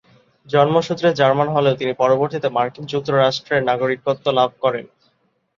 [0.47, 4.85] জন্মসূত্রে জার্মান হলেও তিনি পরবর্তীতে মার্কিন যুক্তরাষ্ট্রের নাগরিকত্ব লাভ করেন।